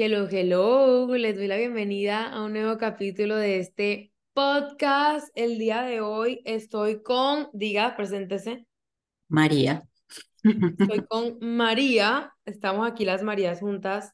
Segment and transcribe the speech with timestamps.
[0.00, 5.28] Hello, hello, les doy la bienvenida a un nuevo capítulo de este podcast.
[5.34, 8.64] El día de hoy estoy con, diga, preséntese.
[9.26, 9.82] María.
[10.44, 14.12] Estoy con María, estamos aquí las Marías juntas.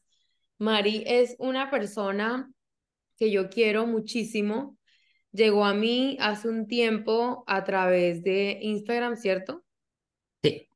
[0.57, 2.51] Mari es una persona
[3.15, 4.79] que yo quiero muchísimo.
[5.31, 9.63] Llegó a mí hace un tiempo a través de Instagram, ¿cierto?
[10.41, 10.67] Sí.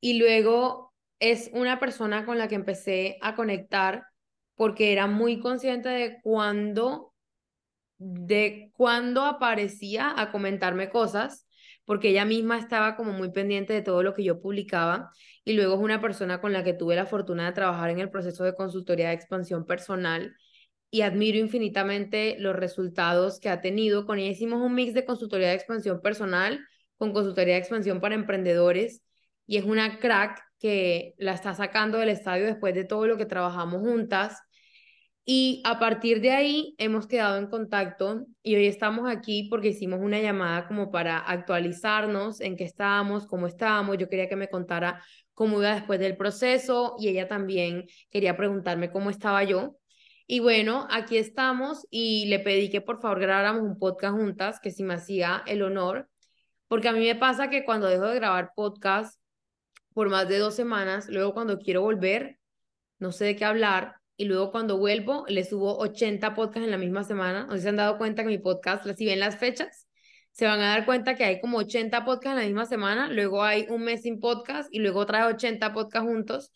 [0.00, 4.09] Y luego es una persona con la que empecé a conectar
[4.60, 7.14] porque era muy consciente de cuándo,
[7.96, 11.48] de cuándo aparecía a comentarme cosas,
[11.86, 15.12] porque ella misma estaba como muy pendiente de todo lo que yo publicaba.
[15.46, 18.10] Y luego es una persona con la que tuve la fortuna de trabajar en el
[18.10, 20.36] proceso de consultoría de expansión personal
[20.90, 24.04] y admiro infinitamente los resultados que ha tenido.
[24.04, 26.60] Con ella hicimos un mix de consultoría de expansión personal
[26.98, 29.02] con consultoría de expansión para emprendedores
[29.46, 33.24] y es una crack que la está sacando del estadio después de todo lo que
[33.24, 34.38] trabajamos juntas
[35.32, 40.00] y a partir de ahí hemos quedado en contacto y hoy estamos aquí porque hicimos
[40.02, 43.96] una llamada como para actualizarnos en qué estábamos, cómo estábamos.
[43.96, 48.90] Yo quería que me contara cómo iba después del proceso y ella también quería preguntarme
[48.90, 49.76] cómo estaba yo.
[50.26, 54.72] Y bueno, aquí estamos y le pedí que por favor grabáramos un podcast juntas, que
[54.72, 56.08] si me hacía el honor,
[56.66, 59.20] porque a mí me pasa que cuando dejo de grabar podcast
[59.94, 62.40] por más de dos semanas, luego cuando quiero volver,
[62.98, 66.76] no sé de qué hablar y luego cuando vuelvo le subo 80 podcasts en la
[66.76, 67.46] misma semana.
[67.46, 69.88] ¿No se han dado cuenta que mi podcast, si ven las fechas,
[70.30, 73.42] se van a dar cuenta que hay como 80 podcasts en la misma semana, luego
[73.42, 76.52] hay un mes sin podcast y luego trae 80 podcasts juntos.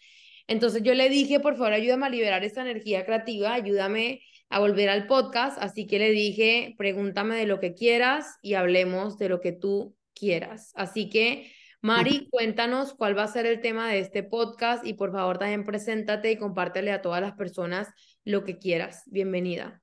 [0.46, 4.20] Entonces yo le dije, por favor, ayúdame a liberar esta energía creativa, ayúdame
[4.50, 5.56] a volver al podcast.
[5.58, 9.96] Así que le dije, pregúntame de lo que quieras y hablemos de lo que tú
[10.14, 10.70] quieras.
[10.74, 11.50] Así que
[11.84, 15.66] Mari, cuéntanos cuál va a ser el tema de este podcast y por favor también
[15.66, 17.88] preséntate y compártele a todas las personas
[18.24, 19.02] lo que quieras.
[19.04, 19.82] Bienvenida.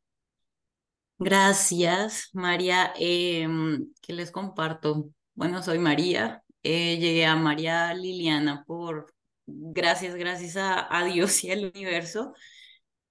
[1.19, 2.91] Gracias, María.
[2.97, 5.11] Em, ¿Qué les comparto?
[5.35, 6.41] Bueno, soy María.
[6.63, 9.13] Eh, llegué a María Liliana por,
[9.45, 12.33] gracias, gracias a, a Dios y al universo.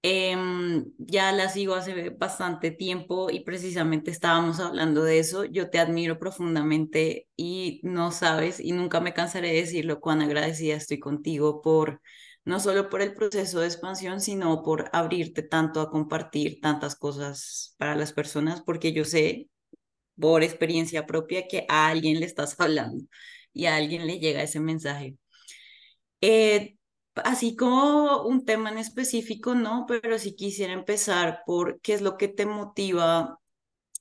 [0.03, 5.45] Em, ya la sigo hace bastante tiempo y precisamente estábamos hablando de eso.
[5.45, 10.75] Yo te admiro profundamente y no sabes, y nunca me cansaré de decirlo, cuán agradecida
[10.75, 12.01] estoy contigo por
[12.45, 17.75] no solo por el proceso de expansión, sino por abrirte tanto a compartir tantas cosas
[17.77, 19.49] para las personas, porque yo sé
[20.19, 23.03] por experiencia propia que a alguien le estás hablando
[23.53, 25.17] y a alguien le llega ese mensaje.
[26.21, 26.75] Eh,
[27.15, 32.17] así como un tema en específico, no, pero si quisiera empezar por qué es lo
[32.17, 33.19] que te motiva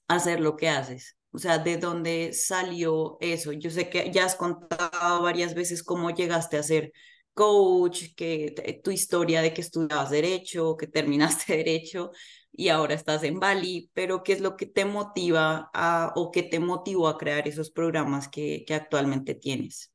[0.09, 1.17] a hacer lo que haces.
[1.33, 3.53] O sea, ¿de dónde salió eso?
[3.53, 6.93] Yo sé que ya has contado varias veces cómo llegaste a ser
[7.35, 12.11] coach, que tu historia de que estudiabas derecho, que terminaste derecho
[12.53, 16.43] y ahora estás en Bali, pero ¿qué es lo que te motiva a, o qué
[16.43, 19.90] te motivó a crear esos programas que, que actualmente tienes?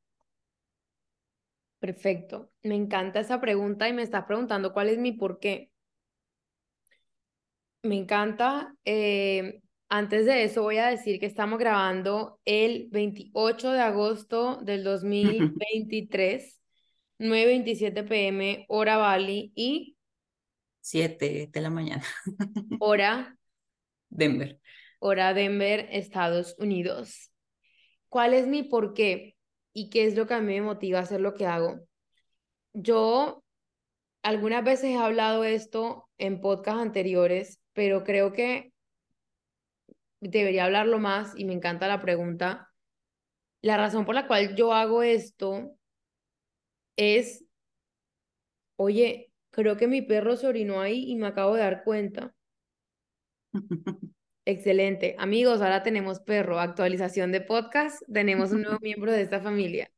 [1.86, 2.50] Perfecto.
[2.64, 5.70] Me encanta esa pregunta y me estás preguntando cuál es mi por qué.
[7.84, 8.76] Me encanta.
[8.86, 14.84] Eh, antes de eso voy a decir que estamos grabando el 28 de agosto del
[14.84, 16.60] 2023,
[17.20, 19.96] 9.27 pm, hora Bali y...
[20.82, 22.04] 7 de la mañana.
[22.80, 23.38] hora...
[24.10, 24.60] Denver.
[24.98, 27.32] Hora Denver, Estados Unidos.
[28.10, 29.35] ¿Cuál es mi por qué?
[29.76, 31.82] Y qué es lo que a mí me motiva a hacer lo que hago.
[32.74, 33.44] Yo
[34.24, 38.74] algunas veces he hablado esto en podcasts anteriores, pero creo que
[40.20, 42.72] debería hablarlo más y me encanta la pregunta.
[43.62, 45.78] La razón por la cual yo hago esto
[46.98, 47.44] es,
[48.78, 52.34] oye, creo que mi perro se orinó ahí y me acabo de dar cuenta.
[54.48, 55.16] Excelente.
[55.18, 59.92] Amigos, ahora tenemos perro, actualización de podcast, tenemos un nuevo miembro de esta familia.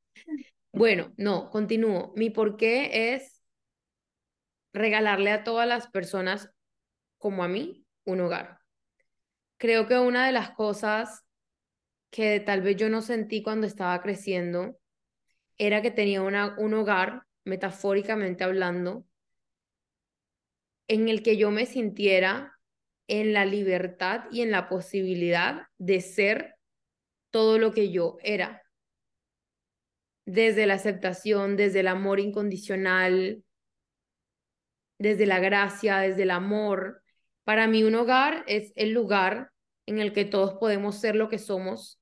[0.72, 2.14] Bueno, no, continúo.
[2.16, 3.44] Mi por qué es
[4.72, 6.50] regalarle a todas las personas,
[7.18, 8.60] como a mí, un hogar.
[9.58, 11.26] Creo que una de las cosas
[12.10, 14.80] que tal vez yo no sentí cuando estaba creciendo
[15.58, 19.06] era que tenía una, un hogar, metafóricamente hablando,
[20.88, 22.57] en el que yo me sintiera
[23.08, 26.56] en la libertad y en la posibilidad de ser
[27.32, 28.64] todo lo que yo era.
[30.26, 33.44] Desde la aceptación, desde el amor incondicional,
[35.00, 37.02] desde la gracia, desde el amor.
[37.44, 39.52] Para mí un hogar es el lugar
[39.86, 42.02] en el que todos podemos ser lo que somos,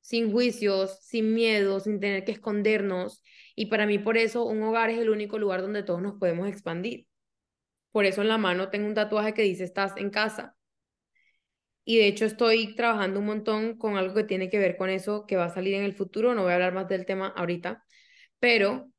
[0.00, 3.22] sin juicios, sin miedo, sin tener que escondernos.
[3.54, 6.48] Y para mí por eso un hogar es el único lugar donde todos nos podemos
[6.48, 7.06] expandir.
[7.92, 10.56] Por eso en la mano tengo un tatuaje que dice estás en casa.
[11.84, 15.26] Y de hecho estoy trabajando un montón con algo que tiene que ver con eso
[15.26, 16.34] que va a salir en el futuro.
[16.34, 17.84] No voy a hablar más del tema ahorita,
[18.38, 18.92] pero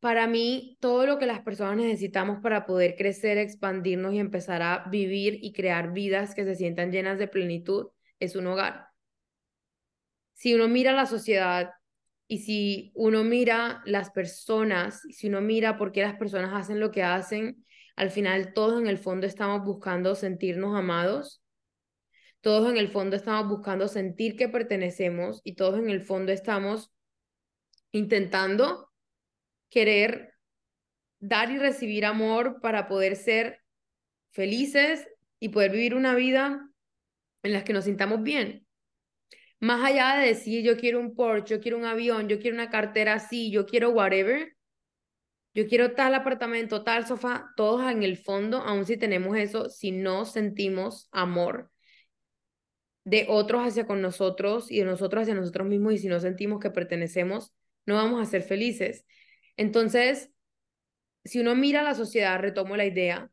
[0.00, 4.84] para mí todo lo que las personas necesitamos para poder crecer, expandirnos y empezar a
[4.90, 7.88] vivir y crear vidas que se sientan llenas de plenitud
[8.20, 8.88] es un hogar.
[10.34, 11.72] Si uno mira la sociedad
[12.28, 16.92] y si uno mira las personas, si uno mira por qué las personas hacen lo
[16.92, 17.64] que hacen,
[17.96, 21.42] al final todos en el fondo estamos buscando sentirnos amados
[22.40, 26.92] todos en el fondo estamos buscando sentir que pertenecemos y todos en el fondo estamos
[27.90, 28.92] intentando
[29.70, 30.34] querer
[31.18, 33.60] dar y recibir amor para poder ser
[34.30, 35.08] felices
[35.40, 36.70] y poder vivir una vida
[37.42, 38.67] en la que nos sintamos bien.
[39.60, 42.70] Más allá de decir yo quiero un Porsche, yo quiero un avión, yo quiero una
[42.70, 44.56] cartera así, yo quiero whatever,
[45.54, 49.90] yo quiero tal apartamento, tal sofá, todos en el fondo, aun si tenemos eso, si
[49.90, 51.70] no sentimos amor,
[53.04, 56.60] de otros hacia con nosotros y de nosotros hacia nosotros mismos y si no sentimos
[56.60, 57.54] que pertenecemos,
[57.86, 59.04] no vamos a ser felices.
[59.56, 60.30] Entonces,
[61.24, 63.30] si uno mira la sociedad, retomo la idea,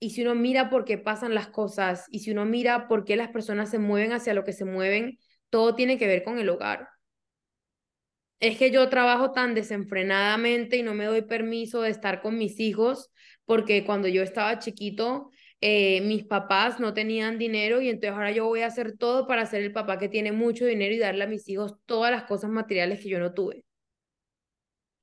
[0.00, 3.16] y si uno mira por qué pasan las cosas y si uno mira por qué
[3.16, 5.18] las personas se mueven hacia lo que se mueven,
[5.50, 6.88] todo tiene que ver con el hogar.
[8.40, 12.60] Es que yo trabajo tan desenfrenadamente y no me doy permiso de estar con mis
[12.60, 13.10] hijos
[13.44, 15.30] porque cuando yo estaba chiquito
[15.60, 19.44] eh, mis papás no tenían dinero y entonces ahora yo voy a hacer todo para
[19.46, 22.50] ser el papá que tiene mucho dinero y darle a mis hijos todas las cosas
[22.50, 23.64] materiales que yo no tuve.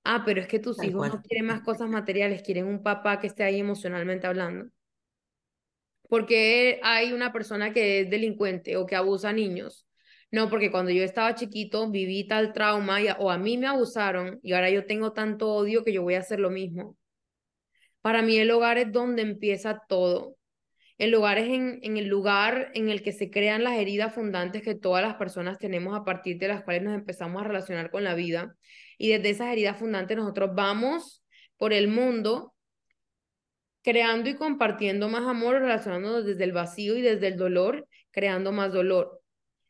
[0.05, 3.27] Ah, pero es que tus hijos no quieren más cosas materiales, quieren un papá que
[3.27, 4.69] esté ahí emocionalmente hablando.
[6.09, 9.85] Porque hay una persona que es delincuente o que abusa a niños.
[10.31, 14.53] No, porque cuando yo estaba chiquito viví tal trauma o a mí me abusaron y
[14.53, 16.97] ahora yo tengo tanto odio que yo voy a hacer lo mismo.
[18.01, 20.35] Para mí el hogar es donde empieza todo.
[20.97, 24.61] El lugar es en, en, el lugar en el que se crean las heridas fundantes
[24.61, 28.03] que todas las personas tenemos a partir de las cuales nos empezamos a relacionar con
[28.03, 28.55] la vida.
[28.97, 31.23] Y desde esas heridas fundantes nosotros vamos
[31.57, 32.54] por el mundo
[33.85, 38.73] creando y compartiendo más amor, relacionándonos desde el vacío y desde el dolor, creando más
[38.73, 39.21] dolor.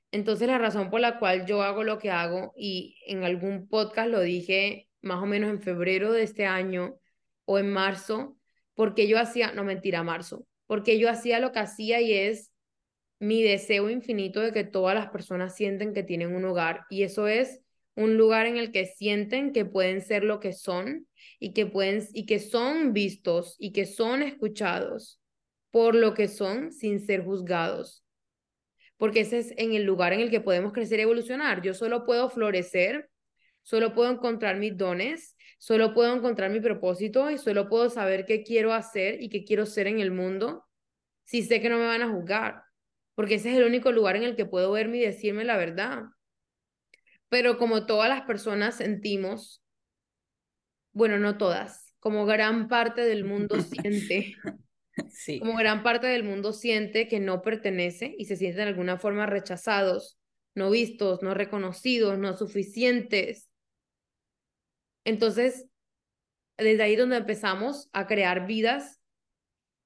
[0.09, 4.09] Entonces la razón por la cual yo hago lo que hago, y en algún podcast
[4.09, 6.95] lo dije más o menos en febrero de este año
[7.43, 8.37] o en marzo,
[8.73, 12.53] porque yo hacía, no mentira, marzo, porque yo hacía lo que hacía y es
[13.19, 17.27] mi deseo infinito de que todas las personas sienten que tienen un hogar y eso
[17.27, 17.64] es
[17.95, 21.07] un lugar en el que sienten que pueden ser lo que son
[21.39, 25.21] y que pueden y que son vistos y que son escuchados
[25.71, 28.03] por lo que son sin ser juzgados.
[28.97, 31.61] Porque ese es en el lugar en el que podemos crecer y evolucionar.
[31.61, 33.09] Yo solo puedo florecer,
[33.61, 38.43] solo puedo encontrar mis dones, solo puedo encontrar mi propósito y solo puedo saber qué
[38.43, 40.65] quiero hacer y qué quiero ser en el mundo
[41.25, 42.63] si sé que no me van a juzgar,
[43.15, 46.03] porque ese es el único lugar en el que puedo verme y decirme la verdad.
[47.29, 49.63] Pero como todas las personas sentimos,
[50.93, 54.35] bueno, no todas, como gran parte del mundo siente,
[55.09, 55.39] sí.
[55.39, 59.25] como gran parte del mundo siente que no pertenece y se sienten de alguna forma
[59.25, 60.17] rechazados,
[60.53, 63.49] no vistos, no reconocidos, no suficientes.
[65.03, 65.67] Entonces,
[66.57, 69.01] desde ahí donde empezamos a crear vidas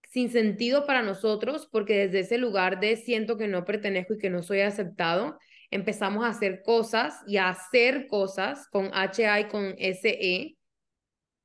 [0.10, 4.30] sin sentido para nosotros, porque desde ese lugar de siento que no pertenezco y que
[4.30, 5.38] no soy aceptado,
[5.72, 10.58] empezamos a hacer cosas y a hacer cosas con HA y con SE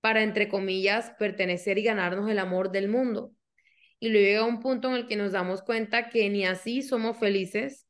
[0.00, 3.32] para, entre comillas, pertenecer y ganarnos el amor del mundo.
[3.98, 7.18] Y luego llega un punto en el que nos damos cuenta que ni así somos
[7.18, 7.86] felices.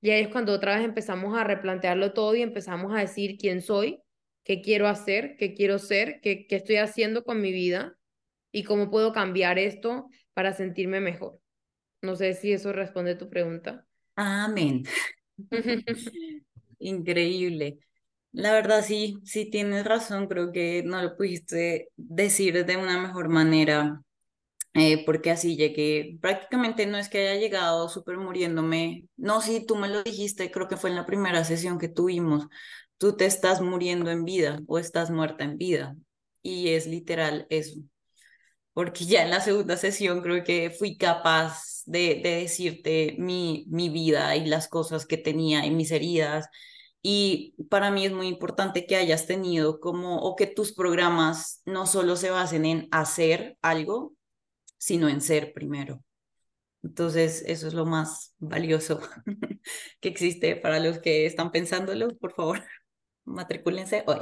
[0.00, 3.62] Y ahí es cuando otra vez empezamos a replantearlo todo y empezamos a decir quién
[3.62, 4.00] soy,
[4.42, 7.96] qué quiero hacer, qué quiero ser, qué, qué estoy haciendo con mi vida
[8.50, 11.38] y cómo puedo cambiar esto para sentirme mejor.
[12.00, 13.86] No sé si eso responde a tu pregunta.
[14.16, 14.82] Amén.
[16.78, 17.78] Increíble.
[18.32, 23.28] La verdad, sí, sí tienes razón, creo que no lo pudiste decir de una mejor
[23.28, 24.02] manera,
[24.74, 29.76] eh, porque así llegué, prácticamente no es que haya llegado súper muriéndome, no, sí, tú
[29.76, 32.46] me lo dijiste, creo que fue en la primera sesión que tuvimos,
[32.98, 35.96] tú te estás muriendo en vida o estás muerta en vida,
[36.42, 37.80] y es literal eso,
[38.72, 43.88] porque ya en la segunda sesión creo que fui capaz de, de decirte mi, mi
[43.88, 46.48] vida y las cosas que tenía y mis heridas.
[47.02, 51.86] Y para mí es muy importante que hayas tenido como, o que tus programas no
[51.86, 54.14] solo se basen en hacer algo,
[54.78, 56.02] sino en ser primero.
[56.82, 59.00] Entonces, eso es lo más valioso
[60.00, 62.16] que existe para los que están pensándolo.
[62.18, 62.62] Por favor,
[63.24, 64.18] matricúlense hoy.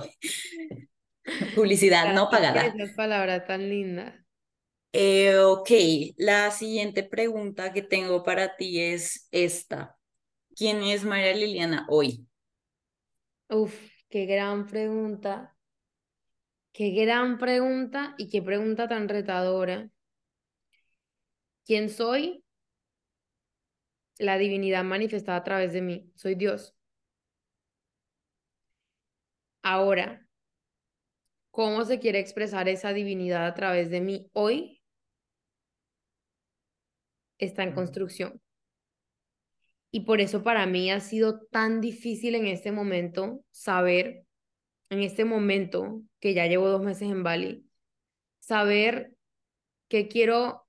[1.54, 2.66] Publicidad no pagada.
[2.66, 4.19] Esa palabra tan linda.
[4.92, 5.70] Eh, ok,
[6.16, 9.98] la siguiente pregunta que tengo para ti es esta.
[10.56, 12.26] ¿Quién es María Liliana hoy?
[13.50, 13.74] Uf,
[14.08, 15.54] qué gran pregunta.
[16.72, 19.88] Qué gran pregunta y qué pregunta tan retadora.
[21.64, 22.44] ¿Quién soy?
[24.18, 26.12] La divinidad manifestada a través de mí.
[26.14, 26.76] Soy Dios.
[29.62, 30.26] Ahora,
[31.52, 34.79] ¿cómo se quiere expresar esa divinidad a través de mí hoy?
[37.40, 38.40] Está en construcción.
[39.90, 44.24] Y por eso para mí ha sido tan difícil en este momento saber,
[44.90, 47.66] en este momento que ya llevo dos meses en Bali,
[48.38, 49.12] saber
[49.88, 50.68] que quiero,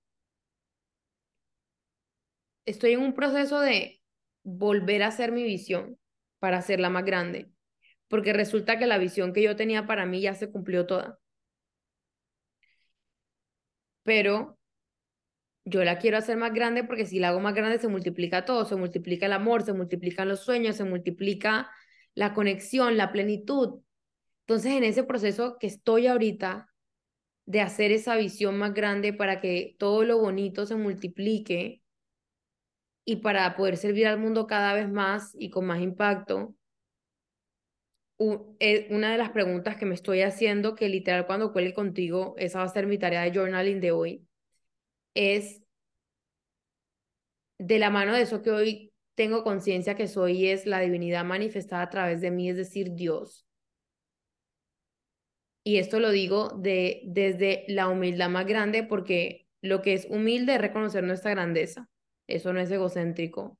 [2.65, 4.01] estoy en un proceso de
[4.43, 5.99] volver a hacer mi visión
[6.39, 7.51] para hacerla más grande,
[8.07, 11.19] porque resulta que la visión que yo tenía para mí ya se cumplió toda.
[14.03, 14.57] Pero
[15.65, 18.65] yo la quiero hacer más grande porque si la hago más grande se multiplica todo,
[18.65, 21.69] se multiplica el amor, se multiplican los sueños, se multiplica
[22.15, 23.81] la conexión, la plenitud.
[24.41, 26.69] Entonces, en ese proceso que estoy ahorita
[27.45, 31.81] de hacer esa visión más grande para que todo lo bonito se multiplique
[33.05, 36.55] y para poder servir al mundo cada vez más y con más impacto,
[38.59, 42.59] eh, una de las preguntas que me estoy haciendo, que literal cuando cuelgue contigo, esa
[42.59, 44.27] va a ser mi tarea de journaling de hoy,
[45.13, 45.61] es
[47.59, 51.83] de la mano de eso que hoy tengo conciencia que soy es la divinidad manifestada
[51.83, 53.45] a través de mí, es decir, Dios.
[55.63, 60.55] Y esto lo digo de, desde la humildad más grande porque lo que es humilde
[60.55, 61.87] es reconocer nuestra grandeza.
[62.27, 63.59] Eso no es egocéntrico,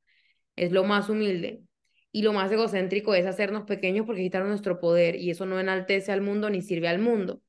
[0.56, 1.64] es lo más humilde.
[2.12, 6.12] Y lo más egocéntrico es hacernos pequeños porque quitar nuestro poder y eso no enaltece
[6.12, 7.42] al mundo ni sirve al mundo.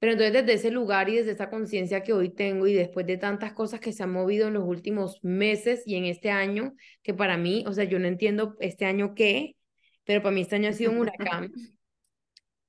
[0.00, 3.18] Pero entonces desde ese lugar y desde esa conciencia que hoy tengo y después de
[3.18, 7.14] tantas cosas que se han movido en los últimos meses y en este año, que
[7.14, 9.56] para mí, o sea, yo no entiendo este año qué,
[10.04, 11.52] pero para mí este año ha sido un huracán.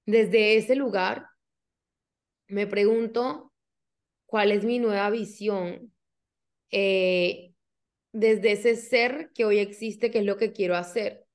[0.05, 1.25] Desde ese lugar
[2.47, 3.53] me pregunto
[4.25, 5.93] cuál es mi nueva visión
[6.69, 7.53] eh,
[8.11, 11.25] desde ese ser que hoy existe, qué es lo que quiero hacer.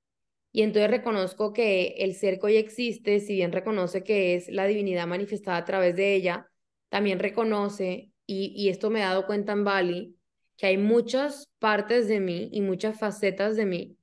[0.57, 4.65] Y entonces reconozco que el ser que hoy existe, si bien reconoce que es la
[4.65, 6.51] divinidad manifestada a través de ella,
[6.89, 10.17] también reconoce, y, y esto me he dado cuenta en Bali,
[10.57, 13.99] que hay muchas partes de mí y muchas facetas de mí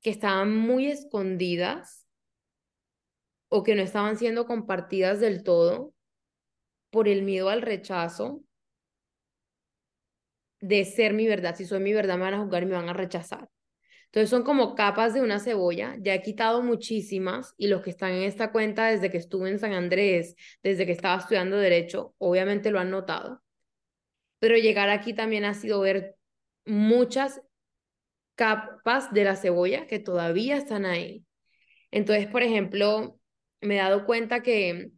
[0.00, 2.06] que estaban muy escondidas
[3.50, 5.92] o que no estaban siendo compartidas del todo
[6.88, 8.42] por el miedo al rechazo
[10.62, 11.54] de ser mi verdad.
[11.54, 13.50] Si soy mi verdad, me van a juzgar y me van a rechazar.
[14.14, 15.96] Entonces son como capas de una cebolla.
[15.98, 19.58] Ya he quitado muchísimas y los que están en esta cuenta desde que estuve en
[19.58, 23.42] San Andrés, desde que estaba estudiando derecho, obviamente lo han notado.
[24.38, 26.14] Pero llegar aquí también ha sido ver
[26.64, 27.42] muchas
[28.36, 31.24] capas de la cebolla que todavía están ahí.
[31.90, 33.18] Entonces, por ejemplo,
[33.60, 34.92] me he dado cuenta que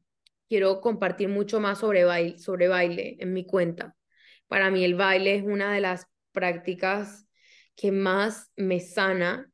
[0.46, 3.96] quiero compartir mucho más sobre baile, sobre baile en mi cuenta.
[4.46, 7.25] Para mí el baile es una de las prácticas
[7.76, 9.50] que más me sana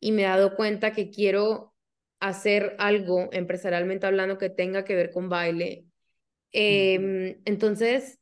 [0.00, 1.74] y me he dado cuenta que quiero
[2.18, 5.84] hacer algo empresarialmente hablando que tenga que ver con baile.
[6.52, 8.18] Eh, entonces,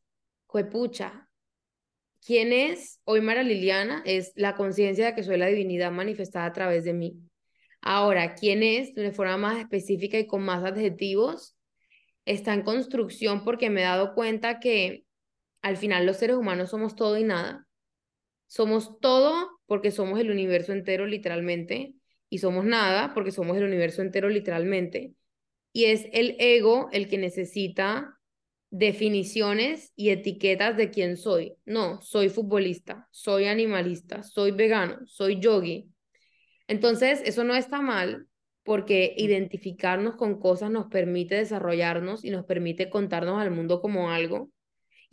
[0.63, 1.29] pucha,
[2.25, 4.03] ¿quién es hoy Mara Liliana?
[4.05, 7.19] Es la conciencia de que soy la divinidad manifestada a través de mí.
[7.81, 8.95] Ahora, ¿quién es?
[8.95, 11.57] De forma más específica y con más adjetivos,
[12.25, 15.05] está en construcción porque me he dado cuenta que
[15.61, 17.64] al final los seres humanos somos todo y nada.
[18.55, 21.97] Somos todo porque somos el universo entero literalmente
[22.31, 25.13] y somos nada porque somos el universo entero literalmente.
[25.73, 28.21] Y es el ego el que necesita
[28.71, 31.57] definiciones y etiquetas de quién soy.
[31.65, 35.91] No, soy futbolista, soy animalista, soy vegano, soy yogi.
[36.69, 38.29] Entonces, eso no está mal
[38.63, 44.53] porque identificarnos con cosas nos permite desarrollarnos y nos permite contarnos al mundo como algo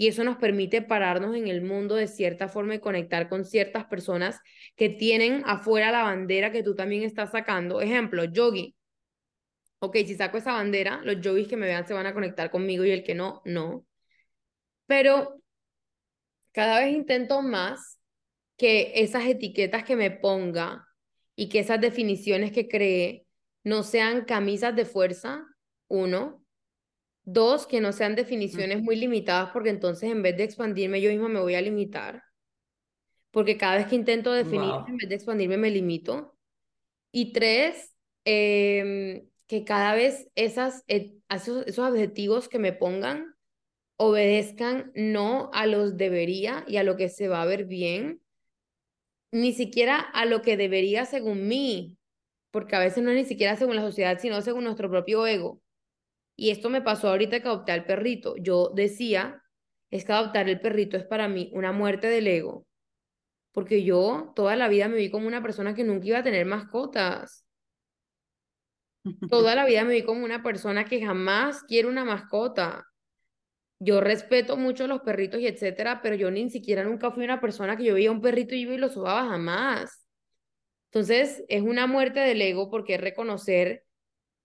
[0.01, 3.85] y eso nos permite pararnos en el mundo de cierta forma y conectar con ciertas
[3.85, 4.39] personas
[4.75, 7.81] que tienen afuera la bandera que tú también estás sacando.
[7.81, 8.75] Ejemplo, yogi.
[9.77, 12.83] Ok, si saco esa bandera, los yogis que me vean se van a conectar conmigo
[12.83, 13.85] y el que no, no.
[14.87, 15.39] Pero
[16.51, 17.99] cada vez intento más
[18.57, 20.83] que esas etiquetas que me ponga
[21.35, 23.27] y que esas definiciones que cree
[23.63, 25.45] no sean camisas de fuerza,
[25.87, 26.40] uno,
[27.23, 31.29] Dos, que no sean definiciones muy limitadas, porque entonces en vez de expandirme yo misma
[31.29, 32.23] me voy a limitar.
[33.31, 36.37] Porque cada vez que intento definir, en vez de expandirme, me limito.
[37.11, 43.35] Y tres, em, que cada vez esas, esos, esos objetivos que me pongan
[43.97, 48.19] obedezcan no a los debería y a lo que se va a ver bien,
[49.31, 51.97] ni siquiera a lo que debería según mí,
[52.49, 55.60] porque a veces no es ni siquiera según la sociedad, sino según nuestro propio ego.
[56.41, 58.33] Y esto me pasó ahorita que adopté al perrito.
[58.35, 59.43] Yo decía,
[59.91, 62.65] es que adoptar el perrito es para mí una muerte del ego,
[63.51, 66.47] porque yo toda la vida me vi como una persona que nunca iba a tener
[66.47, 67.45] mascotas.
[69.29, 72.87] Toda la vida me vi como una persona que jamás quiere una mascota.
[73.77, 77.77] Yo respeto mucho los perritos y etcétera, pero yo ni siquiera nunca fui una persona
[77.77, 80.07] que yo veía un perrito y yo lo sobaba jamás.
[80.85, 83.85] Entonces, es una muerte del ego porque reconocer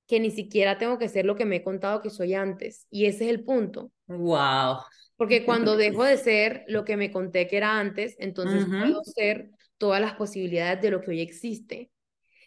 [0.07, 2.87] que ni siquiera tengo que ser lo que me he contado que soy antes.
[2.91, 3.91] Y ese es el punto.
[4.07, 4.79] Wow.
[5.17, 9.51] Porque cuando dejo de ser lo que me conté que era antes, entonces puedo ser
[9.79, 11.91] todas las posibilidades de lo que hoy existe.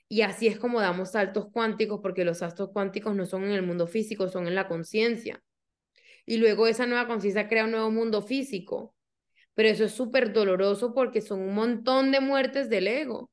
[0.07, 3.61] Y así es como damos saltos cuánticos, porque los saltos cuánticos no son en el
[3.61, 5.43] mundo físico, son en la conciencia.
[6.25, 8.95] Y luego esa nueva conciencia crea un nuevo mundo físico.
[9.53, 13.29] Pero eso es súper doloroso porque son un montón de muertes del ego.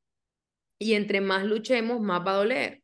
[0.79, 2.83] Y entre más luchemos, más va a doler.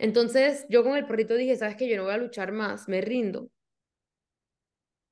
[0.00, 3.02] Entonces yo con el perrito dije, sabes que yo no voy a luchar más, me
[3.02, 3.50] rindo.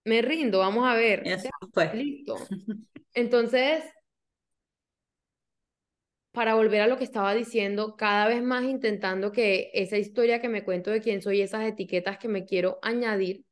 [0.05, 1.25] Me rindo, vamos a ver.
[1.95, 2.37] Listo.
[3.13, 3.85] Entonces,
[6.33, 10.49] para volver a lo que estaba diciendo, cada vez más intentando que esa historia que
[10.49, 13.45] me cuento de quién soy, esas etiquetas que me quiero añadir,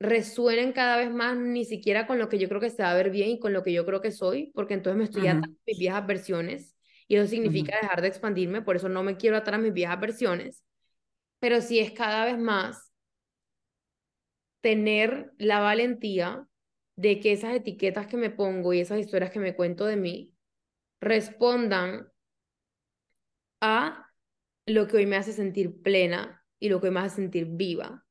[0.00, 2.94] resuenen cada vez más ni siquiera con lo que yo creo que se va a
[2.94, 5.56] ver bien y con lo que yo creo que soy, porque entonces me estoy atando
[5.64, 6.77] mis viejas versiones
[7.08, 9.98] y eso significa dejar de expandirme, por eso no me quiero atar a mis viejas
[9.98, 10.62] versiones,
[11.40, 12.92] pero sí es cada vez más
[14.60, 16.46] tener la valentía
[16.96, 20.34] de que esas etiquetas que me pongo y esas historias que me cuento de mí
[21.00, 22.08] respondan
[23.60, 24.06] a
[24.66, 28.04] lo que hoy me hace sentir plena y lo que hoy me hace sentir viva.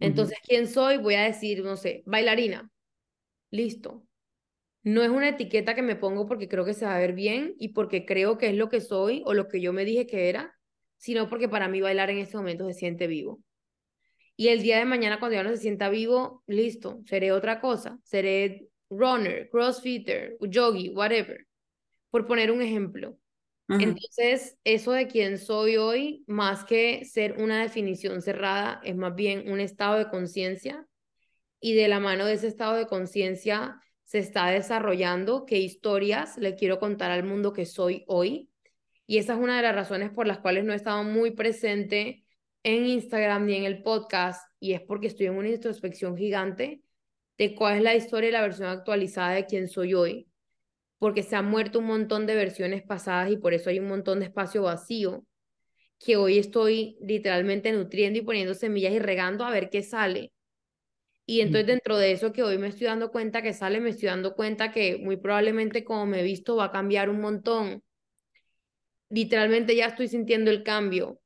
[0.00, 0.96] Entonces, ¿quién soy?
[0.98, 2.70] Voy a decir, no sé, bailarina.
[3.50, 4.07] Listo.
[4.82, 7.54] No es una etiqueta que me pongo porque creo que se va a ver bien
[7.58, 10.28] y porque creo que es lo que soy o lo que yo me dije que
[10.28, 10.56] era,
[10.96, 13.42] sino porque para mí bailar en este momento se siente vivo.
[14.36, 17.98] Y el día de mañana cuando ya no se sienta vivo, listo, seré otra cosa,
[18.04, 21.48] seré runner, crossfitter, yogi, whatever
[22.10, 23.16] por poner un ejemplo.
[23.70, 29.52] Entonces, eso de quién soy hoy, más que ser una definición cerrada, es más bien
[29.52, 30.86] un estado de conciencia
[31.60, 33.78] y de la mano de ese estado de conciencia
[34.08, 38.48] se está desarrollando qué historias le quiero contar al mundo que soy hoy.
[39.06, 42.24] Y esa es una de las razones por las cuales no he estado muy presente
[42.62, 46.80] en Instagram ni en el podcast y es porque estoy en una introspección gigante
[47.36, 50.26] de cuál es la historia y la versión actualizada de quién soy hoy
[50.98, 54.20] porque se han muerto un montón de versiones pasadas y por eso hay un montón
[54.20, 55.26] de espacio vacío
[55.98, 60.32] que hoy estoy literalmente nutriendo y poniendo semillas y regando a ver qué sale.
[61.30, 64.08] Y entonces dentro de eso que hoy me estoy dando cuenta que sale, me estoy
[64.08, 67.82] dando cuenta que muy probablemente como me he visto va a cambiar un montón.
[69.10, 71.20] Literalmente ya estoy sintiendo el cambio.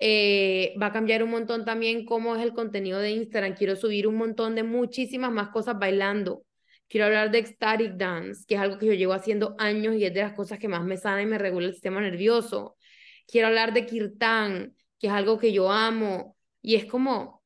[0.00, 3.54] Eh, va a cambiar un montón también cómo es el contenido de Instagram.
[3.54, 6.44] Quiero subir un montón de muchísimas más cosas bailando.
[6.88, 10.12] Quiero hablar de ecstatic dance, que es algo que yo llevo haciendo años y es
[10.12, 12.76] de las cosas que más me sana y me regula el sistema nervioso.
[13.28, 16.36] Quiero hablar de kirtan, que es algo que yo amo.
[16.60, 17.43] Y es como,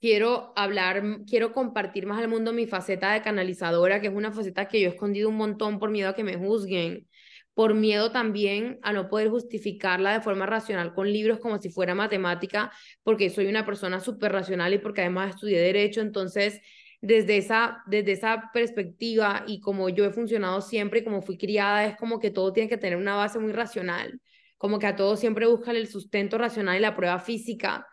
[0.00, 4.66] quiero hablar, quiero compartir más al mundo mi faceta de canalizadora, que es una faceta
[4.68, 7.06] que yo he escondido un montón por miedo a que me juzguen,
[7.54, 11.94] por miedo también a no poder justificarla de forma racional con libros como si fuera
[11.94, 16.60] matemática, porque soy una persona súper racional y porque además estudié derecho, entonces
[17.02, 21.86] desde esa, desde esa perspectiva y como yo he funcionado siempre y como fui criada,
[21.86, 24.20] es como que todo tiene que tener una base muy racional,
[24.58, 27.86] como que a todo siempre buscan el sustento racional y la prueba física.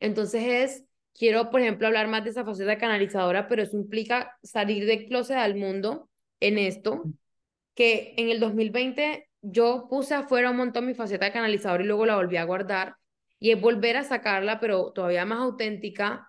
[0.00, 0.84] Entonces es,
[1.18, 5.36] quiero, por ejemplo, hablar más de esa faceta canalizadora, pero eso implica salir de closet
[5.36, 6.08] al mundo
[6.40, 7.04] en esto,
[7.74, 12.16] que en el 2020 yo puse afuera un montón mi faceta canalizadora y luego la
[12.16, 12.96] volví a guardar,
[13.38, 16.28] y es volver a sacarla, pero todavía más auténtica,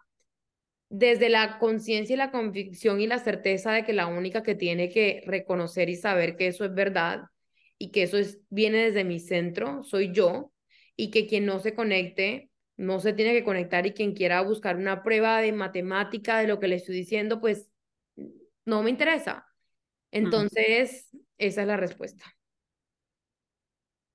[0.90, 4.90] desde la conciencia y la convicción y la certeza de que la única que tiene
[4.90, 7.24] que reconocer y saber que eso es verdad
[7.78, 10.52] y que eso es, viene desde mi centro, soy yo,
[10.96, 14.78] y que quien no se conecte, no se tiene que conectar y quien quiera buscar
[14.78, 17.70] una prueba de matemática de lo que le estoy diciendo, pues
[18.66, 19.48] no me interesa.
[20.12, 22.24] Entonces, esa es la respuesta.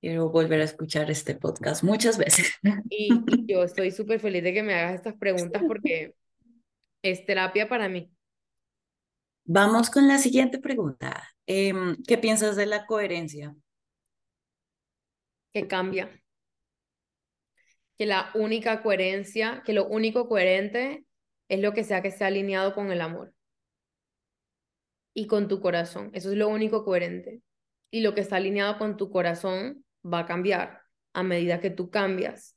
[0.00, 2.52] Quiero volver a escuchar este podcast muchas veces.
[2.90, 6.14] Y, y yo estoy súper feliz de que me hagas estas preguntas porque
[7.02, 8.12] es terapia para mí.
[9.44, 11.28] Vamos con la siguiente pregunta.
[11.46, 13.54] Em, ¿Qué piensas de la coherencia?
[15.52, 16.21] Que cambia.
[18.02, 21.04] Que la única coherencia, que lo único coherente
[21.48, 23.32] es lo que sea que esté alineado con el amor
[25.14, 26.10] y con tu corazón.
[26.12, 27.42] Eso es lo único coherente.
[27.92, 30.80] Y lo que está alineado con tu corazón va a cambiar
[31.12, 32.56] a medida que tú cambias.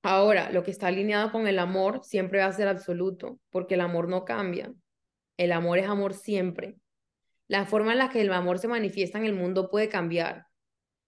[0.00, 3.80] Ahora, lo que está alineado con el amor siempre va a ser absoluto, porque el
[3.80, 4.72] amor no cambia.
[5.36, 6.76] El amor es amor siempre.
[7.48, 10.45] La forma en la que el amor se manifiesta en el mundo puede cambiar.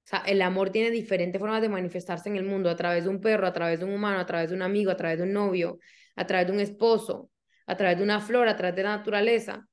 [0.08, 3.10] O sea, el amor tiene diferentes formas de manifestarse en el mundo, a través de
[3.10, 5.24] un perro, a través de un humano, a través de un amigo, a través de
[5.24, 5.80] un novio,
[6.16, 7.30] a través de un esposo,
[7.66, 9.68] a través de una flor, a través de la naturaleza.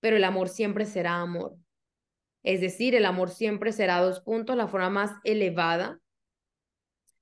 [0.00, 1.56] Pero el amor siempre será amor.
[2.42, 6.00] Es decir, el amor siempre será dos puntos, la forma más elevada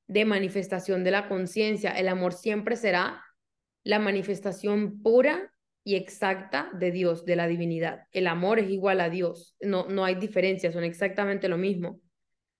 [0.06, 1.90] de manifestación de la conciencia.
[1.90, 3.20] El amor siempre será
[3.82, 8.06] la manifestación pura y exacta de Dios, de la divinidad.
[8.12, 12.00] El amor es igual a Dios, no, no hay diferencia, son exactamente lo mismo.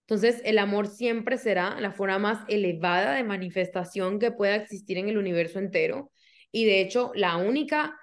[0.07, 5.09] Entonces, el amor siempre será la forma más elevada de manifestación que pueda existir en
[5.09, 6.11] el universo entero.
[6.51, 7.97] Y de hecho, la única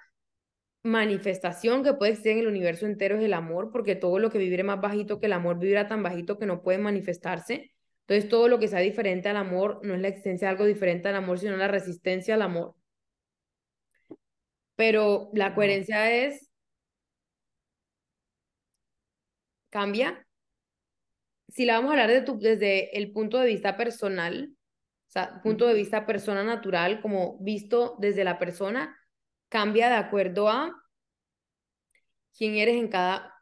[0.83, 4.39] manifestación que puede existir en el universo entero es el amor, porque todo lo que
[4.39, 7.71] vibre más bajito que el amor vibra tan bajito que no puede manifestarse.
[8.07, 11.07] Entonces, todo lo que sea diferente al amor no es la existencia de algo diferente
[11.09, 12.75] al amor, sino la resistencia al amor.
[14.75, 16.49] Pero la coherencia es,
[19.69, 20.25] cambia
[21.51, 24.51] si la vamos a hablar de tu, desde el punto de vista personal,
[25.07, 28.97] o sea, punto de vista persona natural, como visto desde la persona,
[29.49, 30.73] cambia de acuerdo a
[32.37, 33.33] quién eres en cada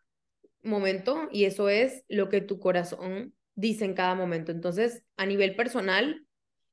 [0.64, 4.52] momento y eso es lo que tu corazón dice en cada momento.
[4.52, 6.26] Entonces, a nivel personal,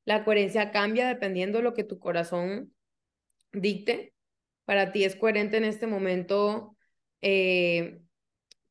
[0.05, 2.73] la coherencia cambia dependiendo de lo que tu corazón
[3.51, 4.15] dicte.
[4.65, 6.75] Para ti es coherente en este momento
[7.21, 8.01] eh,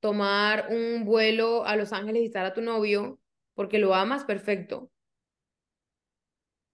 [0.07, 3.19] tomar un vuelo a Los Ángeles y estar a tu novio
[3.55, 4.89] porque lo amas, perfecto.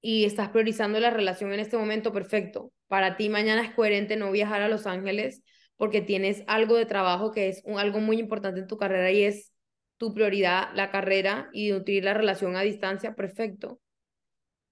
[0.03, 2.75] Y estás priorizando la relación en este momento, perfecto.
[2.89, 5.43] Para ti mañana es coherente no viajar a Los Ángeles
[5.79, 9.55] porque tienes algo de trabajo que es algo muy importante en tu carrera y es
[9.97, 13.81] tu prioridad, la carrera y nutrir la relación a distancia, perfecto.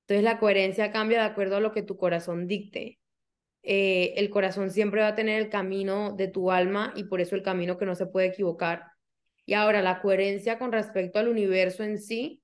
[0.02, 2.99] Entonces la coherencia cambia de acuerdo a lo que tu corazón dicte.
[3.62, 7.36] Eh, el corazón siempre va a tener el camino de tu alma y por eso
[7.36, 8.84] el camino que no se puede equivocar.
[9.44, 12.42] Y ahora la coherencia con respecto al universo en sí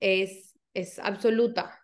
[0.00, 1.80] es, es absoluta.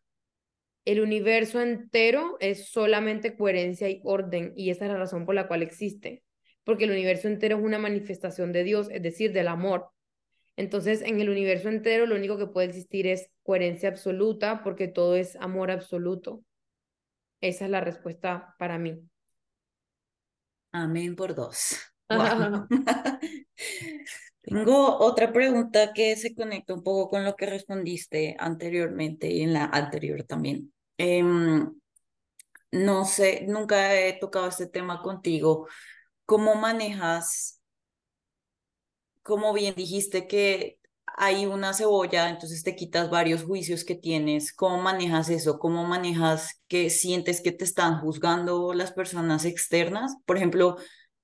[0.84, 5.46] El universo entero es solamente coherencia y orden y esa es la razón por la
[5.46, 6.22] cual existe,
[6.64, 9.90] porque el universo entero es una manifestación de Dios, es decir, del amor.
[10.56, 15.14] Entonces, en el universo entero lo único que puede existir es coherencia absoluta porque todo
[15.14, 16.42] es amor absoluto.
[17.40, 19.00] Esa es la respuesta para mí.
[20.72, 21.76] Amén por dos.
[24.48, 29.52] Tengo otra pregunta que se conecta un poco con lo que respondiste anteriormente y en
[29.52, 30.72] la anterior también.
[30.96, 31.70] Em,
[32.72, 35.68] no sé, nunca he tocado este tema contigo.
[36.24, 37.60] ¿Cómo manejas,
[39.22, 40.78] como bien dijiste que
[41.20, 44.52] hay una cebolla, entonces te quitas varios juicios que tienes.
[44.52, 45.58] ¿Cómo manejas eso?
[45.58, 50.14] ¿Cómo manejas que sientes que te están juzgando las personas externas?
[50.26, 50.76] Por ejemplo,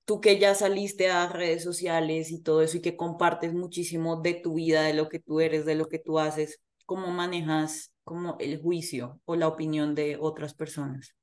[0.03, 4.33] tú que ya saliste a redes sociales y todo eso y que compartes muchísimo de
[4.33, 8.35] tu vida, de lo que tú eres, de lo que tú haces, ¿cómo manejas como
[8.39, 11.15] el juicio o la opinión de otras personas?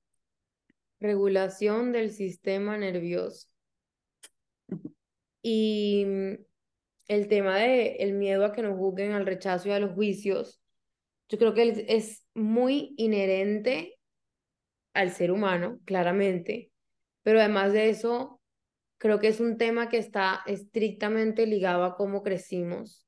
[0.99, 3.49] Regulación del sistema nervioso.
[5.43, 6.07] Y
[7.09, 10.61] el tema de el miedo a que nos juzguen, al rechazo y a los juicios,
[11.29, 13.99] yo creo que es muy inherente
[14.95, 16.71] al ser humano, claramente,
[17.23, 18.41] pero además de eso,
[18.99, 23.07] creo que es un tema que está estrictamente ligado a cómo crecimos.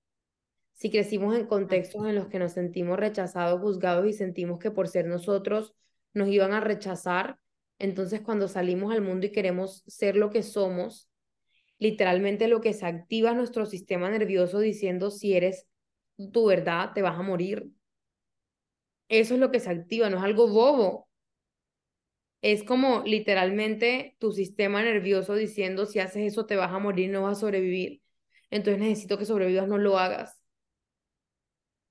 [0.72, 4.88] Si crecimos en contextos en los que nos sentimos rechazados, juzgados y sentimos que por
[4.88, 5.74] ser nosotros
[6.14, 7.38] nos iban a rechazar,
[7.78, 11.10] entonces cuando salimos al mundo y queremos ser lo que somos,
[11.78, 15.66] literalmente lo que se activa nuestro sistema nervioso diciendo si eres
[16.32, 17.70] tu verdad, te vas a morir.
[19.08, 21.08] Eso es lo que se activa, no es algo bobo.
[22.42, 27.22] Es como literalmente tu sistema nervioso diciendo si haces eso te vas a morir, no
[27.22, 28.02] vas a sobrevivir.
[28.50, 30.38] Entonces necesito que sobrevivas, no lo hagas.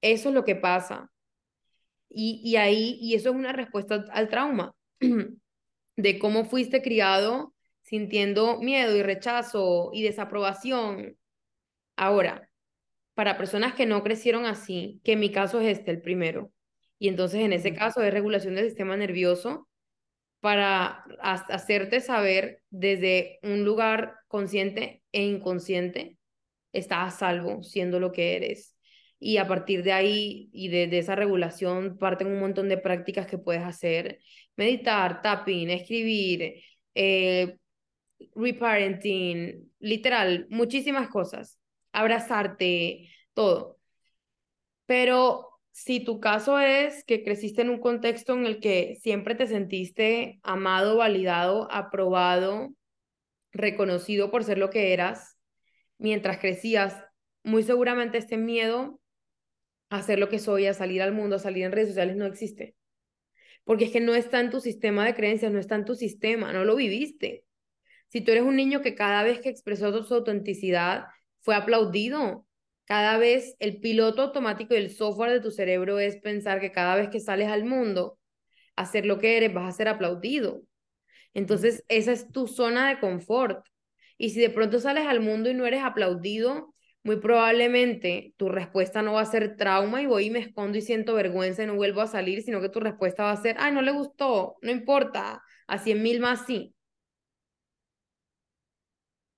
[0.02, 1.12] Eso es lo que pasa.
[2.10, 4.76] Y, y ahí, y eso es una respuesta al trauma
[5.98, 11.18] de cómo fuiste criado sintiendo miedo y rechazo y desaprobación.
[11.96, 12.50] Ahora,
[13.14, 16.52] para personas que no crecieron así, que en mi caso es este el primero,
[16.98, 19.68] y entonces en ese caso es regulación del sistema nervioso
[20.40, 26.18] para hacerte saber desde un lugar consciente e inconsciente,
[26.74, 28.76] estás a salvo siendo lo que eres.
[29.20, 33.26] Y a partir de ahí y de, de esa regulación parten un montón de prácticas
[33.26, 34.20] que puedes hacer,
[34.58, 36.62] meditar, tapping, escribir,
[36.96, 37.58] eh,
[38.36, 41.60] reparenting, literal, muchísimas cosas,
[41.92, 43.80] abrazarte, todo.
[44.86, 49.48] Pero si tu caso es que creciste en un contexto en el que siempre te
[49.48, 52.74] sentiste amado, validado, aprobado,
[53.52, 55.38] reconocido por ser lo que eras,
[55.98, 57.04] mientras crecías,
[57.44, 59.00] muy seguramente este miedo
[59.90, 62.26] a ser lo que soy, a salir al mundo, a salir en redes sociales no
[62.26, 62.76] existe.
[63.64, 66.52] Porque es que no está en tu sistema de creencias, no está en tu sistema,
[66.52, 67.46] no lo viviste.
[68.14, 71.06] Si tú eres un niño que cada vez que expresó su autenticidad
[71.40, 72.46] fue aplaudido,
[72.86, 76.96] cada vez el piloto automático y el software de tu cerebro es pensar que cada
[76.96, 78.20] vez que sales al mundo,
[78.76, 80.62] a ser lo que eres, vas a ser aplaudido.
[81.34, 83.66] Entonces, esa es tu zona de confort.
[84.20, 89.02] Y si de pronto sales al mundo y no eres aplaudido, muy probablemente tu respuesta
[89.02, 91.74] no va a ser trauma y voy y me escondo y siento vergüenza y no
[91.76, 94.70] vuelvo a salir, sino que tu respuesta va a ser, ay, no le gustó, no
[94.70, 96.73] importa, a cien mil más sí.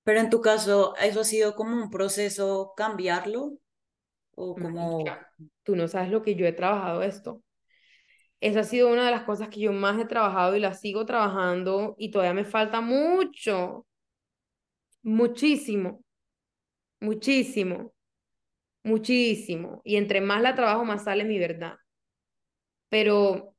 [0.06, 3.58] Pero en tu caso, ¿eso ha sido como un proceso cambiarlo?
[4.36, 5.04] ¿O como...
[5.64, 7.42] tú no sabes lo que yo he trabajado esto.
[8.40, 11.04] Esa ha sido una de las cosas que yo más he trabajado y la sigo
[11.06, 13.84] trabajando y todavía me falta mucho,
[15.02, 16.04] muchísimo,
[17.00, 17.92] muchísimo,
[18.84, 19.80] muchísimo.
[19.84, 21.76] Y entre más la trabajo, más sale mi verdad.
[22.88, 23.54] Pero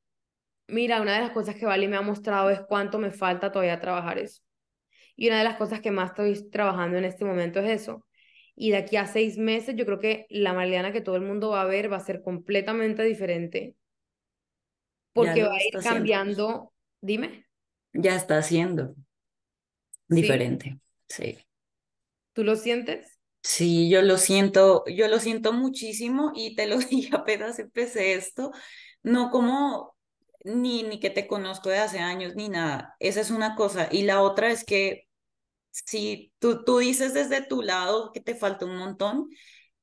[0.67, 3.79] mira, una de las cosas que Vale me ha mostrado es cuánto me falta todavía
[3.79, 4.41] trabajar eso.
[5.17, 8.05] Y una de las cosas que más estoy trabajando en este momento es eso.
[8.55, 11.49] Y de aquí a seis meses yo creo que la Mariana que todo el mundo
[11.49, 13.75] va a ver va a ser completamente diferente.
[15.11, 16.71] Porque va a ir cambiando.
[17.01, 17.45] Dime.
[17.93, 18.95] Ya está haciendo
[20.07, 21.37] diferente, sí.
[22.33, 23.19] ¿Tú lo sientes?
[23.41, 28.51] Sí, yo lo siento, yo lo siento muchísimo y te lo dije apenas empecé esto,
[29.03, 29.95] no como
[30.43, 33.89] ni, ni que te conozco de hace años ni nada, esa es una cosa.
[33.91, 35.06] Y la otra es que
[35.85, 39.29] si tú, tú dices desde tu lado que te falta un montón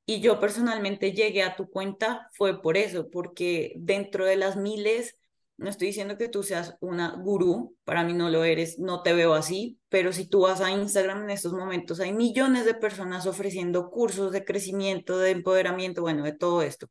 [0.05, 5.17] y yo personalmente llegué a tu cuenta fue por eso, porque dentro de las miles,
[5.57, 9.13] no estoy diciendo que tú seas una gurú, para mí no lo eres, no te
[9.13, 13.25] veo así, pero si tú vas a Instagram en estos momentos hay millones de personas
[13.25, 16.87] ofreciendo cursos de crecimiento, de empoderamiento, bueno, de todo esto.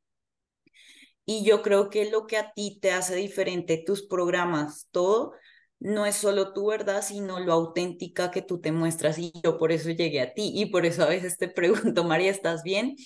[1.27, 5.33] Y yo creo que lo que a ti te hace diferente, tus programas, todo,
[5.81, 9.19] no es solo tu verdad, sino lo auténtica que tú te muestras.
[9.19, 10.53] Y yo por eso llegué a ti.
[10.55, 12.97] Y por eso a veces te pregunto, María, ¿estás bien?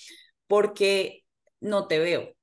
[0.47, 1.25] Porque
[1.59, 2.33] no te veo.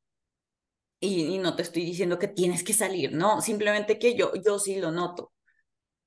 [1.01, 4.77] Y, no te estoy diciendo que tienes que salir, no, simplemente que yo, yo sí
[4.77, 5.33] lo noto.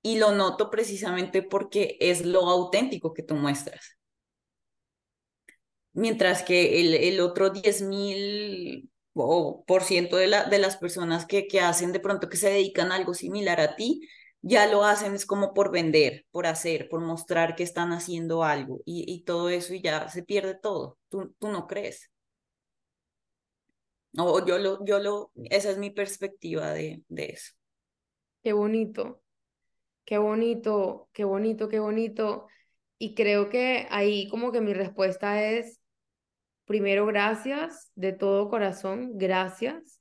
[0.01, 3.97] Y lo noto precisamente porque es lo auténtico que tú muestras.
[5.93, 7.81] Mientras que el, el otro 10
[9.13, 12.49] mil por ciento de, la, de las personas que, que hacen de pronto que se
[12.49, 14.01] dedican a algo similar a ti,
[14.41, 18.79] ya lo hacen es como por vender, por hacer, por mostrar que están haciendo algo
[18.85, 20.97] y, y todo eso y ya se pierde todo.
[21.09, 22.09] Tú, tú no crees.
[24.17, 27.53] O yo lo, yo lo, esa es mi perspectiva de, de eso.
[28.43, 29.21] Qué bonito,
[30.05, 32.47] qué bonito, qué bonito, qué bonito.
[32.99, 35.78] Y creo que ahí como que mi respuesta es,
[36.69, 39.99] primero, gracias de todo corazón, gracias.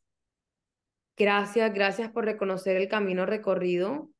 [1.16, 4.10] Gracias, gracias por reconocer el camino recorrido,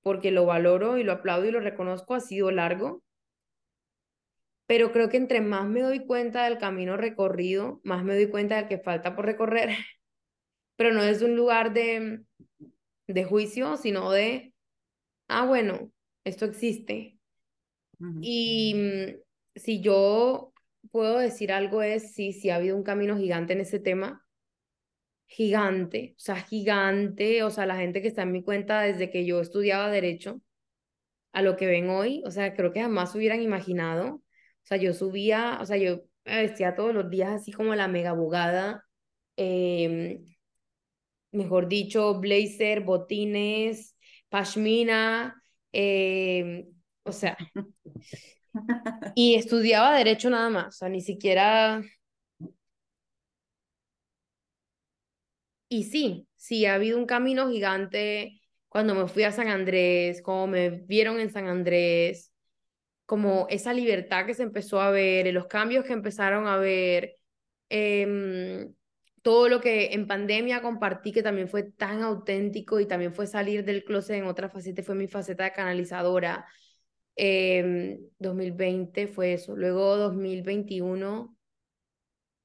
[0.00, 3.02] porque lo valoro y lo aplaudo y lo reconozco, ha sido largo.
[4.68, 8.62] Pero creo que entre más me doy cuenta del camino recorrido, más me doy cuenta
[8.62, 9.70] de que falta por recorrer.
[10.76, 12.22] Pero no es un lugar de,
[13.08, 14.54] de juicio, sino de,
[15.26, 15.90] ah, bueno,
[16.22, 17.18] esto existe.
[18.20, 20.49] Y mm, si yo
[20.90, 24.24] puedo decir algo es, sí, sí ha habido un camino gigante en ese tema,
[25.26, 29.24] gigante, o sea, gigante, o sea, la gente que está en mi cuenta desde que
[29.24, 30.40] yo estudiaba derecho
[31.32, 34.22] a lo que ven hoy, o sea, creo que jamás hubieran imaginado, o
[34.64, 38.10] sea, yo subía, o sea, yo me vestía todos los días así como la mega
[38.10, 38.84] abogada,
[39.36, 40.24] em,
[41.32, 43.96] mejor dicho, blazer, botines,
[44.28, 46.66] pashmina, em,
[47.04, 47.36] o sea,
[49.14, 51.82] y estudiaba derecho nada más, o sea, ni siquiera
[55.68, 60.46] Y sí, sí, ha habido un camino gigante cuando me fui a San Andrés, como
[60.48, 62.32] me vieron en San Andrés,
[63.06, 67.16] como esa libertad que se empezó a ver, los cambios que empezaron a ver,
[67.70, 68.74] em,
[69.22, 73.64] todo lo que en pandemia compartí que también fue tan auténtico y también fue salir
[73.64, 76.46] del closet en otra faceta, fue mi faceta de canalizadora.
[77.16, 81.36] 2020 em, fue eso, luego 2021,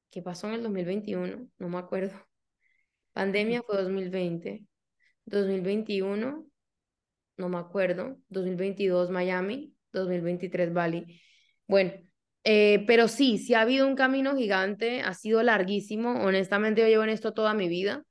[0.10, 1.50] ¿qué pasó en el 2021?
[1.58, 2.14] No me acuerdo.
[3.14, 4.66] Pandemia fue 2020.
[5.26, 6.46] 2021,
[7.38, 11.22] no me acuerdo, 2022 Miami, 2023 Bali.
[11.68, 11.94] Bueno,
[12.44, 16.24] eh, pero sí, sí ha habido un camino gigante, ha sido larguísimo.
[16.24, 18.06] Honestamente, yo llevo en esto toda mi vida,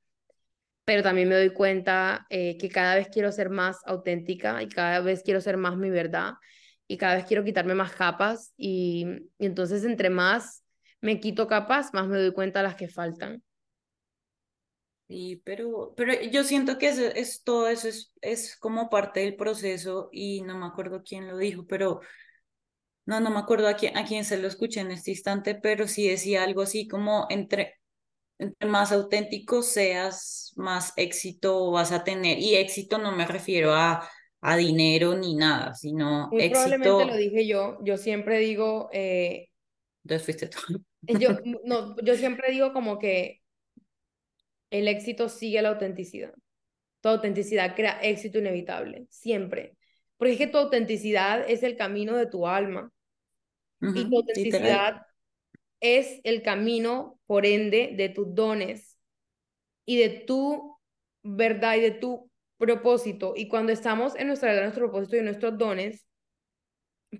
[0.85, 5.01] pero también me doy cuenta eh, que cada vez quiero ser más auténtica y cada
[5.01, 6.33] vez quiero ser más mi verdad
[6.87, 9.05] y cada vez quiero quitarme más capas y,
[9.39, 10.63] entonces entre más
[11.01, 13.43] me quito capas, más me doy cuenta las que faltan.
[15.07, 19.35] Sí, pero, pero yo siento que es, es todo eso es, es como parte del
[19.35, 22.01] proceso y no me acuerdo quién lo dijo, pero
[23.05, 25.87] no, no me acuerdo a quién, a quién se lo escuché en este instante, pero
[25.87, 27.79] sí decía algo así como entre,
[28.39, 32.39] entre más auténtico seas, más éxito vas a tener.
[32.39, 34.07] Y éxito no me refiero a,
[34.41, 36.49] a dinero ni nada, sino Muy éxito.
[36.49, 39.47] probablemente lo dije yo, yo siempre digo, eh,
[40.03, 40.59] Entonces fuiste tú.
[41.07, 41.29] yo,
[41.65, 43.41] no, yo siempre digo como que
[44.71, 46.33] el éxito sigue la autenticidad.
[47.01, 49.77] Tu autenticidad crea éxito inevitable, siempre.
[50.17, 52.91] Porque es que tu autenticidad es el camino de tu alma.
[53.81, 54.81] Ujú, Y tu literal.
[55.79, 58.97] Es el camino, por ende, de tus dones
[59.85, 60.77] y de tu
[61.23, 63.33] verdad y de tu propósito.
[63.35, 66.05] Y cuando estamos en nuestra verdad, nuestro propósito y nuestros dones,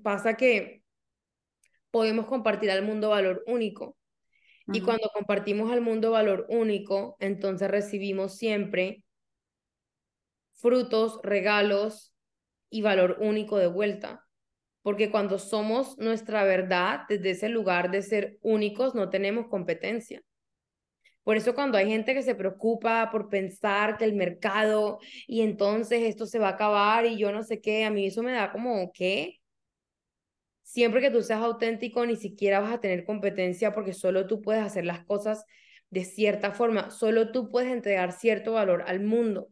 [0.04, 0.84] pasa que
[1.92, 3.98] podemos compartir al mundo valor único.
[4.68, 9.04] Y cuando compartimos al mundo valor único, entonces recibimos siempre
[10.54, 12.16] frutos, regalos
[12.72, 14.25] y valor único de vuelta.
[14.86, 20.22] Porque cuando somos nuestra verdad, desde ese lugar de ser únicos, no tenemos competencia.
[21.24, 26.04] Por eso cuando hay gente que se preocupa por pensar que el mercado y entonces
[26.04, 28.52] esto se va a acabar y yo no sé qué, a mí eso me da
[28.52, 29.40] como, ¿qué?
[30.62, 34.62] Siempre que tú seas auténtico, ni siquiera vas a tener competencia porque solo tú puedes
[34.62, 35.46] hacer las cosas
[35.90, 39.48] de cierta forma, solo tú puedes entregar cierto valor al mundo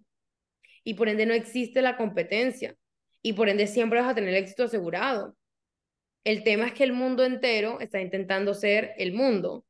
[0.83, 2.77] y por ende no existe la competencia
[3.23, 5.36] y por ende siempre vas a tener éxito asegurado.
[6.25, 9.65] El tema es que el mundo entero está intentando ser el mundo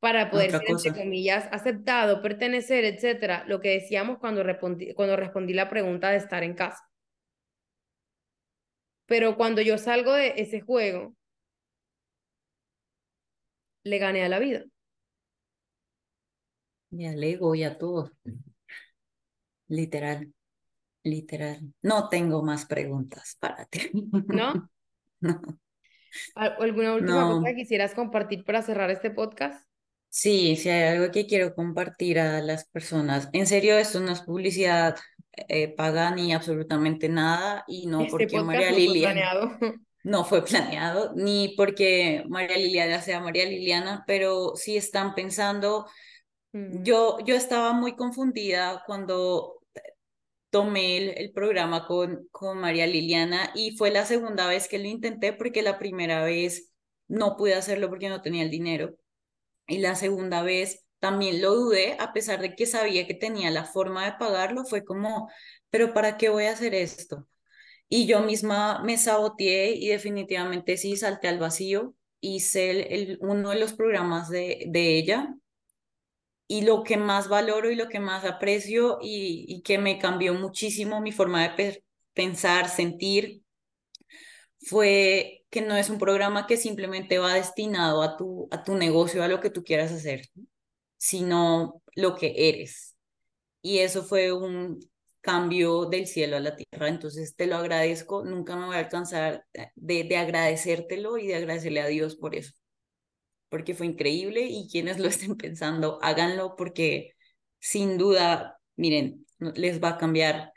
[0.00, 0.94] para poder Otra ser, entre cosa.
[0.94, 3.44] comillas, aceptado, pertenecer, etcétera.
[3.48, 6.82] Lo que decíamos cuando respondí, cuando respondí la pregunta de estar en casa.
[9.06, 11.14] Pero cuando yo salgo de ese juego,
[13.84, 14.64] le gané a la vida.
[16.90, 18.10] Ya le ego y a todo.
[19.68, 20.32] Literal,
[21.06, 21.60] literal.
[21.82, 23.90] No tengo más preguntas para ti.
[24.28, 24.70] ¿No?
[25.18, 25.40] No,
[26.34, 27.44] ¿Al- ¿Alguna última cosa no.
[27.44, 29.64] que quisieras compartir para cerrar este podcast?
[30.08, 33.28] Sí, si hay algo que quiero compartir a las personas.
[33.32, 34.96] En serio, esto no es publicidad
[35.48, 39.58] eh, paga ni absolutamente nada y no Este porque María no fue Liliana planeado.
[40.04, 45.86] no fue planeado, ni porque María Liliana sea María Liliana, pero sí están pensando,
[46.52, 49.55] Mm, yo, yo estaba muy confundida cuando
[50.56, 55.32] tomé el, programa con, con María Liliana y fue la segunda vez que lo intenté
[55.32, 56.72] porque la primera vez
[57.08, 58.96] no pude hacerlo porque no tenía el dinero
[59.66, 63.64] y la segunda vez también lo dudé a pesar de que sabía que tenía la
[63.64, 65.30] forma de pagarlo, fue como,
[65.70, 67.28] pero ¿para qué voy a hacer esto?
[67.88, 71.94] Y yo misma me saboteé y definitivamente sí salté al vacío.
[72.20, 72.80] Hice el,
[73.12, 75.34] el- uno de los programas de, de ella
[76.48, 81.00] y lo que más valoro y lo que más aprecio y, que me cambió muchísimo
[81.00, 83.42] mi forma de pe- pensar, sentir,
[84.60, 89.22] fue que no es un programa que simplemente va destinado a tu, a tu negocio,
[89.22, 90.22] a lo que tú quieras hacer,
[90.98, 92.96] sino lo que eres.
[93.62, 94.80] Y eso fue un
[95.22, 96.88] cambio del cielo a la tierra.
[96.88, 98.24] Entonces te lo agradezco.
[98.24, 102.52] Nunca me voy a alcanzar de, de agradecértelo y de agradecerle a Dios por eso,
[103.48, 107.12] porque fue increíble y quienes lo estén pensando, háganlo porque
[107.58, 110.52] sin duda, miren, les va a cambiar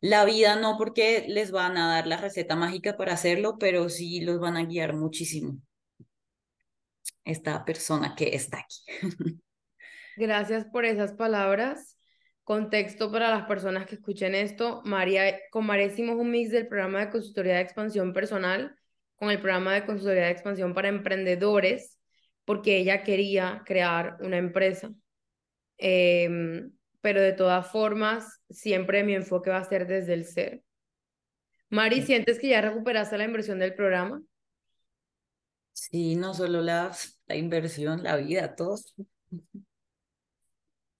[0.00, 4.20] la vida, no porque les van a dar la receta mágica para hacerlo, pero sí
[4.20, 5.58] los van a guiar muchísimo.
[7.24, 8.78] Esta persona que está aquí.
[10.16, 11.98] Gracias por esas palabras.
[12.44, 14.80] Contexto para las personas que escuchen esto.
[14.84, 18.74] María, con María hicimos un mix del programa de consultoría de expansión personal
[19.20, 21.99] con el programa de consultoría de expansión para emprendedores,
[22.50, 24.90] porque ella quería crear una empresa.
[25.78, 30.64] Em, pero de todas formas, siempre mi enfoque va a ser desde el ser.
[31.68, 34.20] Mari, ¿sientes que ya recuperaste la inversión del programa?
[35.72, 36.92] Sí, no solo la,
[37.26, 38.76] la inversión, la vida, todo.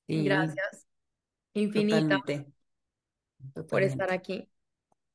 [0.07, 0.87] Sí, Gracias
[1.73, 2.47] totalmente,
[3.69, 4.49] por estar aquí.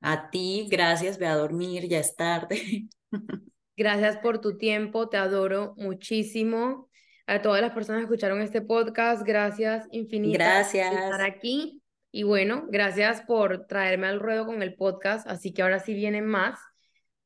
[0.02, 2.88] A ti, gracias, ve a dormir, ya es tarde.
[3.78, 6.90] Gracias por tu tiempo, te adoro muchísimo.
[7.28, 11.22] A todas las personas que escucharon este podcast, gracias infinitas por estar Gracias.
[11.22, 15.28] aquí Y bueno, gracias por traerme al ruedo con el podcast.
[15.28, 16.60] Así que ahora sí vienen más.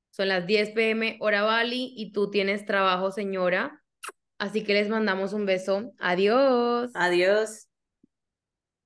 [0.09, 3.83] Son las 10 pm hora Bali y tú tienes trabajo, señora.
[4.39, 5.93] Así que les mandamos un beso.
[5.99, 6.91] Adiós.
[6.95, 7.68] Adiós.